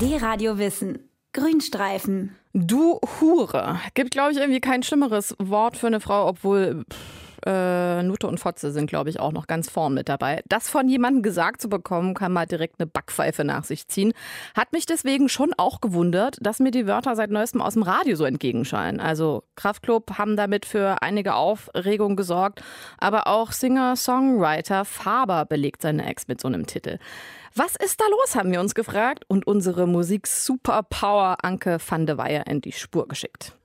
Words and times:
D-Radio 0.00 0.56
Wissen. 0.56 1.10
Grünstreifen. 1.34 2.34
Du 2.54 2.98
Hure. 3.20 3.78
Gibt, 3.92 4.12
glaube 4.12 4.32
ich, 4.32 4.38
irgendwie 4.38 4.60
kein 4.60 4.82
schlimmeres 4.82 5.36
Wort 5.38 5.76
für 5.76 5.88
eine 5.88 6.00
Frau, 6.00 6.26
obwohl 6.26 6.84
pff, 6.90 7.29
äh, 7.46 8.02
Nutte 8.02 8.26
und 8.26 8.38
Fotze 8.38 8.72
sind, 8.72 8.88
glaube 8.88 9.10
ich, 9.10 9.20
auch 9.20 9.32
noch 9.32 9.46
ganz 9.46 9.70
vorn 9.70 9.94
mit 9.94 10.08
dabei. 10.08 10.42
Das 10.48 10.68
von 10.68 10.88
jemandem 10.88 11.22
gesagt 11.22 11.60
zu 11.60 11.68
bekommen, 11.68 12.14
kann 12.14 12.32
mal 12.32 12.46
direkt 12.46 12.80
eine 12.80 12.86
Backpfeife 12.86 13.44
nach 13.44 13.64
sich 13.64 13.88
ziehen. 13.88 14.12
Hat 14.54 14.72
mich 14.72 14.86
deswegen 14.86 15.28
schon 15.28 15.52
auch 15.56 15.80
gewundert, 15.80 16.38
dass 16.40 16.58
mir 16.58 16.70
die 16.70 16.86
Wörter 16.86 17.16
seit 17.16 17.30
neuestem 17.30 17.62
aus 17.62 17.74
dem 17.74 17.82
Radio 17.82 18.16
so 18.16 18.24
entgegenscheinen. 18.24 19.00
Also 19.00 19.44
Kraftklub 19.56 20.18
haben 20.18 20.36
damit 20.36 20.66
für 20.66 21.02
einige 21.02 21.34
Aufregung 21.34 22.16
gesorgt, 22.16 22.62
aber 22.98 23.26
auch 23.26 23.52
Singer-Songwriter 23.52 24.84
Faber 24.84 25.44
belegt 25.44 25.82
seine 25.82 26.06
Ex 26.06 26.28
mit 26.28 26.40
so 26.40 26.48
einem 26.48 26.66
Titel. 26.66 26.98
Was 27.54 27.74
ist 27.74 28.00
da 28.00 28.04
los, 28.08 28.36
haben 28.36 28.52
wir 28.52 28.60
uns 28.60 28.74
gefragt 28.74 29.24
und 29.26 29.46
unsere 29.46 29.86
Musik-Superpower 29.88 31.38
Anke 31.42 31.78
van 31.84 32.06
de 32.06 32.16
Weyer 32.16 32.46
in 32.46 32.60
die 32.60 32.72
Spur 32.72 33.08
geschickt. 33.08 33.56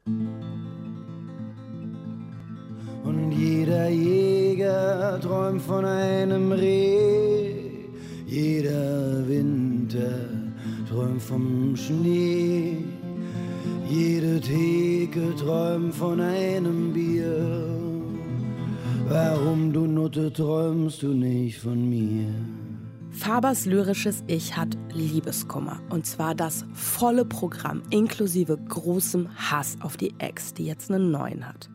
Jeder 3.31 3.89
Jäger 3.89 5.19
träumt 5.21 5.61
von 5.61 5.85
einem 5.85 6.51
Reh, 6.51 7.53
jeder 8.25 9.27
Winter 9.27 10.19
träumt 10.89 11.21
vom 11.21 11.75
Schnee, 11.75 12.77
jede 13.89 14.39
Theke 14.39 15.35
träumt 15.35 15.93
von 15.93 16.19
einem 16.19 16.93
Bier. 16.93 17.75
Warum, 19.07 19.71
du 19.71 19.85
Nutte, 19.85 20.33
träumst 20.33 21.03
du 21.03 21.09
nicht 21.09 21.59
von 21.59 21.89
mir? 21.89 22.27
Fabers 23.11 23.65
lyrisches 23.65 24.23
Ich 24.27 24.57
hat 24.57 24.77
Liebeskummer. 24.93 25.79
Und 25.89 26.05
zwar 26.05 26.35
das 26.35 26.65
volle 26.73 27.23
Programm, 27.23 27.81
inklusive 27.89 28.57
großem 28.57 29.29
Hass 29.35 29.77
auf 29.81 29.95
die 29.95 30.13
Ex, 30.17 30.53
die 30.53 30.65
jetzt 30.65 30.91
einen 30.91 31.11
neuen 31.11 31.47
hat. 31.47 31.69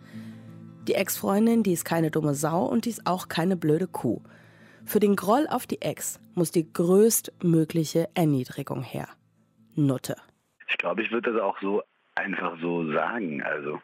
Die 0.90 0.96
Ex-Freundin, 0.96 1.62
die 1.62 1.74
ist 1.74 1.84
keine 1.84 2.10
dumme 2.10 2.34
Sau 2.34 2.64
und 2.64 2.84
die 2.84 2.88
ist 2.88 3.06
auch 3.06 3.28
keine 3.28 3.56
blöde 3.56 3.86
Kuh. 3.86 4.20
Für 4.84 4.98
den 4.98 5.14
Groll 5.14 5.46
auf 5.48 5.68
die 5.68 5.80
Ex 5.82 6.18
muss 6.34 6.50
die 6.50 6.72
größtmögliche 6.72 8.08
Erniedrigung 8.14 8.82
her. 8.82 9.06
Nutte. 9.76 10.16
Ich 10.68 10.76
glaube, 10.78 11.02
ich 11.04 11.12
würde 11.12 11.30
das 11.30 11.40
auch 11.40 11.56
so 11.60 11.84
einfach 12.16 12.58
so 12.60 12.90
sagen. 12.90 13.40
Also, 13.40 13.80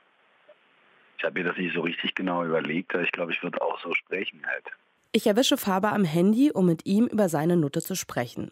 ich 1.16 1.22
habe 1.22 1.38
mir 1.38 1.44
das 1.44 1.56
nicht 1.56 1.76
so 1.76 1.82
richtig 1.82 2.12
genau 2.16 2.44
überlegt, 2.44 2.92
aber 2.92 3.04
ich 3.04 3.12
glaube, 3.12 3.30
ich 3.30 3.40
würde 3.40 3.62
auch 3.62 3.78
so 3.80 3.94
sprechen 3.94 4.44
halt. 4.44 4.64
Ich 5.12 5.28
erwische 5.28 5.56
Faber 5.56 5.92
am 5.92 6.02
Handy, 6.02 6.50
um 6.50 6.66
mit 6.66 6.86
ihm 6.86 7.06
über 7.06 7.28
seine 7.28 7.56
Nutte 7.56 7.82
zu 7.82 7.94
sprechen. 7.94 8.50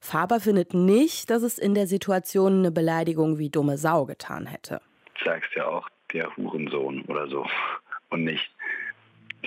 Faber 0.00 0.40
findet 0.40 0.74
nicht, 0.74 1.30
dass 1.30 1.44
es 1.44 1.60
in 1.60 1.74
der 1.74 1.86
Situation 1.86 2.58
eine 2.58 2.72
Beleidigung 2.72 3.38
wie 3.38 3.50
dumme 3.50 3.78
Sau 3.78 4.04
getan 4.04 4.46
hätte. 4.46 4.80
Du 5.16 5.26
sagst 5.26 5.54
ja 5.54 5.68
auch 5.68 5.88
der 6.12 6.36
Hurensohn 6.36 7.02
oder 7.02 7.28
so 7.28 7.46
und 8.14 8.24
nicht 8.24 8.48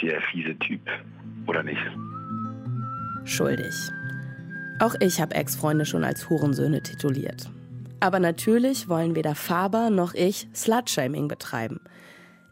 der 0.02 0.22
fiese 0.30 0.58
Typ 0.60 0.82
oder 1.48 1.64
nicht. 1.64 1.82
Schuldig. 3.26 3.74
Auch 4.80 4.94
ich 5.00 5.20
habe 5.20 5.34
Ex-Freunde 5.34 5.86
schon 5.86 6.04
als 6.04 6.30
Hurensöhne 6.30 6.84
tituliert. 6.84 7.50
Aber 8.00 8.20
natürlich 8.20 8.90
wollen 8.90 9.16
weder 9.16 9.34
Faber 9.34 9.90
noch 9.90 10.14
ich 10.14 10.48
Slutshaming 10.54 11.28
betreiben. 11.28 11.80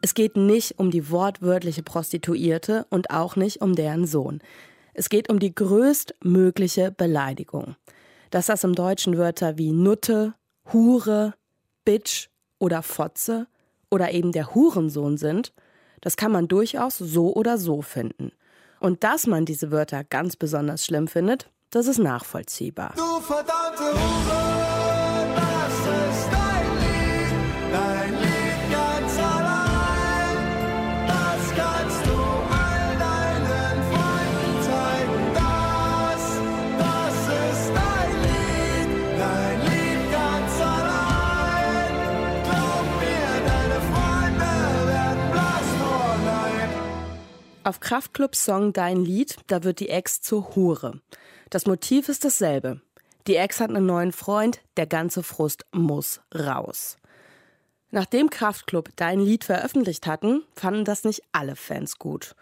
Es 0.01 0.13
geht 0.13 0.37
nicht 0.37 0.79
um 0.79 0.89
die 0.89 1.11
wortwörtliche 1.11 1.83
Prostituierte 1.83 2.87
und 2.89 3.11
auch 3.11 3.35
nicht 3.35 3.61
um 3.61 3.75
deren 3.75 4.07
Sohn. 4.07 4.41
Es 4.93 5.09
geht 5.09 5.29
um 5.29 5.39
die 5.39 5.53
größtmögliche 5.53 6.91
Beleidigung. 6.91 7.75
Dass 8.31 8.47
das 8.47 8.63
im 8.63 8.73
Deutschen 8.73 9.17
Wörter 9.17 9.57
wie 9.57 9.71
Nutte, 9.71 10.33
Hure, 10.71 11.33
Bitch 11.83 12.29
oder 12.57 12.81
Fotze 12.81 13.47
oder 13.91 14.11
eben 14.11 14.31
der 14.31 14.55
Hurensohn 14.55 15.17
sind, 15.17 15.53
das 16.01 16.17
kann 16.17 16.31
man 16.31 16.47
durchaus 16.47 16.97
so 16.97 17.33
oder 17.33 17.57
so 17.57 17.81
finden. 17.81 18.31
Und 18.79 19.03
dass 19.03 19.27
man 19.27 19.45
diese 19.45 19.71
Wörter 19.71 20.03
ganz 20.03 20.35
besonders 20.35 20.85
schlimm 20.85 21.07
findet, 21.07 21.49
das 21.71 21.87
ist 21.87 21.99
nachvollziehbar. 21.99 22.93
Du 22.95 23.19
verdammte 23.21 23.83
Hure, 23.83 24.34
Auf 47.65 47.79
Kraftklubs 47.79 48.45
Song 48.45 48.73
Dein 48.73 49.03
Lied, 49.03 49.37
da 49.47 49.63
wird 49.63 49.79
die 49.79 49.89
Ex 49.89 50.21
zur 50.21 50.55
Hure. 50.55 51.01
Das 51.49 51.65
Motiv 51.65 52.09
ist 52.09 52.23
dasselbe. 52.23 52.79
Die 53.25 53.37
Ex 53.37 53.59
hat 53.59 53.71
einen 53.71 53.87
neuen 53.87 54.11
Freund, 54.11 54.61
der 54.77 54.85
ganze 54.85 55.23
Frust 55.23 55.65
muss 55.71 56.21
raus. 56.31 56.97
Nachdem 57.89 58.29
Kraftklub 58.29 58.89
Dein 58.97 59.19
Lied 59.19 59.43
veröffentlicht 59.43 60.05
hatten, 60.05 60.43
fanden 60.53 60.85
das 60.85 61.05
nicht 61.05 61.23
alle 61.31 61.55
Fans 61.55 61.97
gut. 61.97 62.35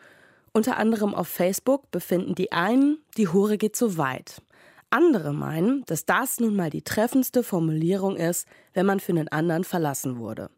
Unter 0.51 0.75
anderem 0.75 1.15
auf 1.15 1.29
Facebook 1.29 1.89
befinden 1.89 2.35
die 2.35 2.51
einen, 2.51 2.97
die 3.15 3.29
Hure 3.29 3.57
geht 3.57 3.77
zu 3.77 3.97
weit. 3.97 4.41
Andere 4.89 5.31
meinen, 5.31 5.85
dass 5.85 6.03
das 6.03 6.41
nun 6.41 6.57
mal 6.57 6.69
die 6.69 6.81
treffendste 6.81 7.43
Formulierung 7.43 8.17
ist, 8.17 8.45
wenn 8.73 8.85
man 8.85 8.99
für 8.99 9.13
einen 9.13 9.29
anderen 9.29 9.63
verlassen 9.63 10.17
wurde. 10.17 10.49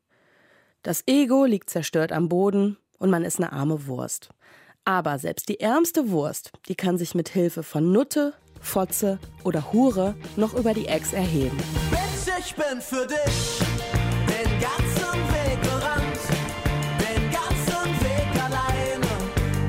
Das 0.82 1.04
Ego 1.06 1.46
liegt 1.46 1.70
zerstört 1.70 2.12
am 2.12 2.30
Boden 2.30 2.78
und 2.98 3.10
man 3.10 3.24
ist 3.24 3.38
eine 3.40 3.52
arme 3.52 3.88
Wurst. 3.88 4.30
Aber 4.86 5.18
selbst 5.18 5.50
die 5.50 5.60
ärmste 5.60 6.12
Wurst, 6.12 6.52
die 6.68 6.76
kann 6.76 6.98
sich 6.98 7.16
mit 7.16 7.30
Hilfe 7.30 7.64
von 7.64 7.92
Nutte, 7.92 8.34
Fotze 8.62 9.20
oder 9.44 9.74
Hure 9.74 10.16
noch 10.36 10.54
über 10.54 10.74
die 10.74 10.88
Ex 10.88 11.14
erheben. 11.14 11.58
Bitch, 11.90 12.38
ich 12.40 12.56
bin 12.56 12.82
für 12.82 13.08
dich 13.08 13.60
den 14.28 14.60
ganzen 14.60 15.20
Weg 15.34 15.62
gerannt. 15.64 16.20
Den 17.00 17.32
ganzen 17.32 17.92
Weg 18.02 18.44
alleine. 18.44 19.08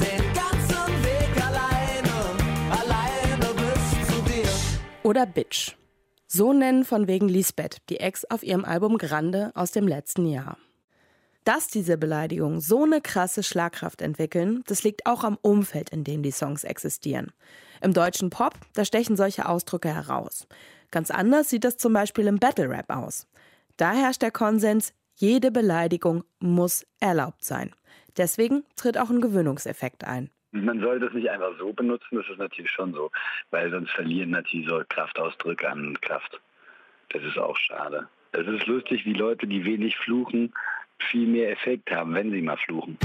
Den 0.01 0.35
ganzen 0.35 1.05
Weg 1.05 1.45
alleine. 1.45 2.15
Alleine 2.71 3.55
bis 3.55 4.09
zu 4.09 4.23
dir. 4.23 4.51
Oder 5.03 5.27
Bitch. 5.27 5.77
So 6.27 6.53
nennen 6.53 6.85
von 6.85 7.07
wegen 7.07 7.29
Lisbeth 7.29 7.79
die 7.89 8.01
Ex 8.01 8.25
auf 8.27 8.43
ihrem 8.43 8.65
Album 8.65 8.99
Grande 8.99 9.53
aus 9.55 9.71
dem 9.73 9.89
letzten 9.89 10.27
Jahr. 10.27 10.59
Dass 11.47 11.69
diese 11.69 11.97
Beleidigungen 11.97 12.61
so 12.61 12.83
eine 12.83 13.01
krasse 13.01 13.45
Schlagkraft 13.45 14.03
entwickeln, 14.03 14.65
das 14.67 14.83
liegt 14.83 15.07
auch 15.07 15.23
am 15.23 15.39
Umfeld, 15.43 15.91
in 15.91 16.03
dem 16.03 16.25
die 16.25 16.33
Songs 16.33 16.65
existieren. 16.65 17.31
Im 17.81 17.93
deutschen 17.93 18.31
Pop, 18.31 18.55
da 18.75 18.85
stechen 18.85 19.17
solche 19.17 19.49
Ausdrücke 19.49 19.89
heraus. 19.95 20.49
Ganz 20.91 21.13
anders 21.13 21.49
sieht 21.49 21.63
das 21.63 21.77
zum 21.77 21.93
Beispiel 21.93 22.27
im 22.27 22.41
Battle 22.41 22.69
Rap 22.69 22.91
aus. 22.91 23.29
Da 23.77 23.93
herrscht 23.93 24.23
der 24.23 24.33
Konsens, 24.33 24.93
jede 25.15 25.53
Beleidigung 25.53 26.25
muss 26.41 26.85
erlaubt 26.99 27.45
sein. 27.45 27.71
Deswegen 28.17 28.65
tritt 28.75 28.99
auch 28.99 29.11
ein 29.11 29.21
Gewöhnungseffekt 29.21 30.03
ein. 30.03 30.31
Man 30.51 30.81
soll 30.81 30.99
das 30.99 31.13
nicht 31.13 31.31
einfach 31.31 31.57
so 31.61 31.73
benutzen, 31.73 32.17
das 32.17 32.29
ist 32.29 32.39
natürlich 32.39 32.73
schon 32.73 32.93
so, 32.93 33.13
weil 33.51 33.71
sonst 33.71 33.93
verlieren 33.93 34.31
natürlich 34.31 34.69
so 34.69 34.83
Kraftausdrücke 34.89 35.69
an 35.71 35.97
Kraft. 36.01 36.41
Das 37.11 37.23
ist 37.23 37.39
auch 37.39 37.57
schade. 37.57 38.09
Es 38.33 38.49
ist 38.49 38.67
lustig, 38.67 39.05
wie 39.05 39.13
Leute, 39.13 39.47
die 39.47 39.65
wenig 39.65 39.97
fluchen, 39.97 40.53
viel 41.11 41.27
mehr 41.27 41.51
Effekt 41.53 41.91
haben, 41.91 42.15
wenn 42.15 42.31
sie 42.31 42.43
mal 42.43 42.57
fluchen. 42.57 42.99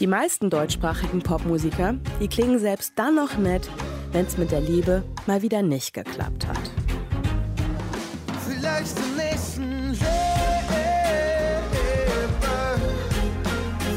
Die 0.00 0.06
meisten 0.06 0.48
deutschsprachigen 0.48 1.20
Popmusiker, 1.20 1.98
die 2.20 2.28
klingen 2.28 2.58
selbst 2.58 2.94
dann 2.96 3.16
noch 3.16 3.36
nett, 3.36 3.68
wenn 4.12 4.24
es 4.24 4.38
mit 4.38 4.50
der 4.50 4.62
Liebe 4.62 5.04
mal 5.26 5.42
wieder 5.42 5.60
nicht 5.62 5.92
geklappt 5.92 6.46
hat. 6.46 6.70
Vielleicht 8.48 8.98
im 8.98 9.16
nächsten 9.16 9.90
Leben. 9.90 10.00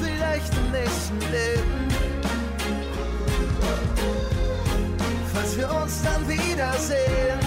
Vielleicht 0.03 0.53
im 0.57 0.71
nächsten 0.71 1.19
Leben. 1.31 1.87
Falls 5.33 5.57
wir 5.57 5.71
uns 5.73 6.03
dann 6.03 6.27
wiedersehen, 6.27 7.39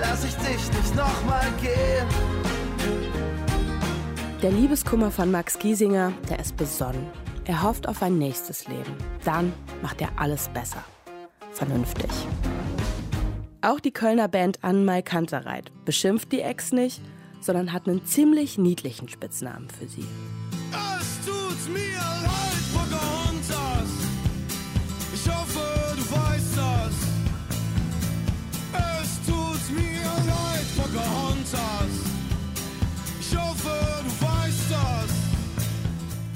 lass 0.00 0.24
ich 0.24 0.34
dich 0.36 0.70
nicht 0.70 0.94
nochmal 0.94 1.46
gehen. 1.62 2.35
Der 4.42 4.52
Liebeskummer 4.52 5.10
von 5.10 5.30
Max 5.30 5.58
Giesinger, 5.58 6.12
der 6.28 6.38
ist 6.38 6.58
besonnen. 6.58 7.06
Er 7.46 7.62
hofft 7.62 7.88
auf 7.88 8.02
ein 8.02 8.18
nächstes 8.18 8.68
Leben. 8.68 8.94
Dann 9.24 9.50
macht 9.80 10.02
er 10.02 10.10
alles 10.16 10.50
besser. 10.50 10.84
Vernünftig. 11.52 12.10
Auch 13.62 13.80
die 13.80 13.92
Kölner 13.92 14.28
Band 14.28 14.62
Anmai 14.62 15.00
Kantereit 15.00 15.72
beschimpft 15.86 16.32
die 16.32 16.42
Ex 16.42 16.72
nicht, 16.72 17.00
sondern 17.40 17.72
hat 17.72 17.88
einen 17.88 18.04
ziemlich 18.04 18.58
niedlichen 18.58 19.08
Spitznamen 19.08 19.70
für 19.70 19.88
sie. 19.88 20.06
Es 21.00 21.24
tut 21.24 21.72
mir 21.72 21.96
leid, 21.96 22.74
Pocahontas. 22.74 23.15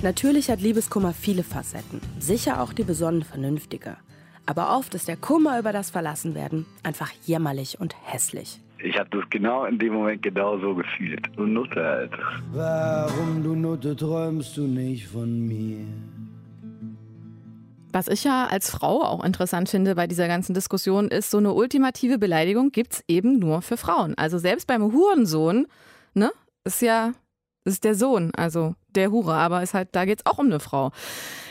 Natürlich 0.02 0.50
hat 0.50 0.62
Liebeskummer 0.62 1.12
viele 1.12 1.42
Facetten, 1.42 2.00
sicher 2.18 2.62
auch 2.62 2.72
die 2.72 2.84
besonnen 2.84 3.22
vernünftige. 3.22 3.98
Aber 4.46 4.74
oft 4.74 4.94
ist 4.94 5.08
der 5.08 5.18
Kummer 5.18 5.58
über 5.58 5.72
das 5.72 5.90
Verlassenwerden 5.90 6.64
einfach 6.82 7.10
jämmerlich 7.26 7.78
und 7.78 7.94
hässlich. 8.02 8.60
Ich 8.82 8.98
habe 8.98 9.10
das 9.10 9.28
genau 9.28 9.66
in 9.66 9.78
dem 9.78 9.92
Moment 9.92 10.22
genau 10.22 10.58
so 10.58 10.74
gefühlt. 10.74 11.28
Und 11.36 11.52
Nutte 11.52 11.84
halt. 11.84 12.12
Warum, 12.52 13.42
du 13.42 13.54
Nutte, 13.54 13.94
träumst 13.94 14.56
du 14.56 14.62
nicht 14.62 15.06
von 15.06 15.46
mir? 15.46 15.84
Was 17.92 18.08
ich 18.08 18.24
ja 18.24 18.46
als 18.46 18.70
Frau 18.70 19.02
auch 19.02 19.22
interessant 19.22 19.68
finde 19.68 19.96
bei 19.96 20.06
dieser 20.06 20.28
ganzen 20.28 20.54
Diskussion 20.54 21.08
ist, 21.08 21.30
so 21.30 21.36
eine 21.36 21.52
ultimative 21.52 22.18
Beleidigung 22.18 22.70
gibt's 22.70 23.04
eben 23.06 23.38
nur 23.38 23.60
für 23.60 23.76
Frauen. 23.76 24.14
Also 24.16 24.38
selbst 24.38 24.66
beim 24.66 24.94
Hurensohn, 24.94 25.66
ne, 26.14 26.30
ist 26.64 26.80
ja, 26.80 27.12
ist 27.66 27.84
der 27.84 27.94
Sohn, 27.94 28.30
also 28.34 28.76
der 28.96 29.10
Hure, 29.10 29.34
aber 29.34 29.62
ist 29.62 29.74
halt, 29.74 29.88
da 29.92 30.04
geht's 30.04 30.26
auch 30.26 30.38
um 30.38 30.46
eine 30.46 30.60
Frau. 30.60 30.92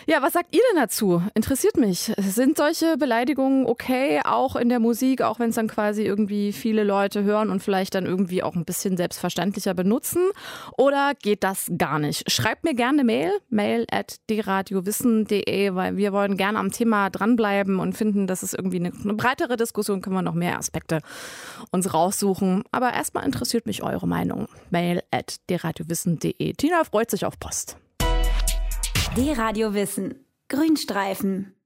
Ja, 0.09 0.23
was 0.23 0.33
sagt 0.33 0.55
ihr 0.55 0.61
denn 0.71 0.81
dazu? 0.81 1.21
Interessiert 1.35 1.77
mich. 1.77 2.11
Sind 2.17 2.57
solche 2.57 2.97
Beleidigungen 2.97 3.67
okay, 3.67 4.21
auch 4.25 4.55
in 4.55 4.67
der 4.67 4.79
Musik, 4.79 5.21
auch 5.21 5.37
wenn 5.37 5.49
es 5.49 5.55
dann 5.55 5.67
quasi 5.67 6.01
irgendwie 6.01 6.51
viele 6.51 6.83
Leute 6.83 7.23
hören 7.23 7.51
und 7.51 7.61
vielleicht 7.61 7.93
dann 7.93 8.07
irgendwie 8.07 8.41
auch 8.41 8.55
ein 8.55 8.65
bisschen 8.65 8.97
selbstverständlicher 8.97 9.75
benutzen? 9.75 10.31
Oder 10.79 11.13
geht 11.21 11.43
das 11.43 11.71
gar 11.77 11.99
nicht? 11.99 12.31
Schreibt 12.31 12.63
mir 12.63 12.73
gerne 12.73 13.01
eine 13.01 13.03
Mail, 13.03 13.31
mail 13.49 13.85
at 13.91 14.15
dradiowissen.de, 14.31 15.75
weil 15.75 15.95
wir 15.95 16.11
wollen 16.11 16.37
gerne 16.37 16.57
am 16.57 16.71
Thema 16.71 17.11
dranbleiben 17.11 17.79
und 17.79 17.95
finden, 17.95 18.25
dass 18.25 18.41
es 18.41 18.55
irgendwie 18.55 18.79
eine, 18.79 18.91
eine 19.03 19.13
breitere 19.13 19.57
Diskussion, 19.57 20.01
können 20.01 20.15
wir 20.15 20.23
noch 20.23 20.33
mehr 20.33 20.57
Aspekte 20.57 21.01
uns 21.69 21.93
raussuchen. 21.93 22.63
Aber 22.71 22.93
erstmal 22.93 23.25
interessiert 23.25 23.67
mich 23.67 23.83
eure 23.83 24.07
Meinung. 24.07 24.47
Mail 24.71 25.03
at 25.11 25.35
dradiowissen.de. 25.51 26.53
Tina 26.53 26.83
freut 26.83 27.11
sich 27.11 27.25
auf 27.25 27.28
Post. 27.37 27.77
Die 29.15 29.31
Radio 29.31 29.73
Wissen. 29.73 30.25
Grünstreifen. 30.47 31.58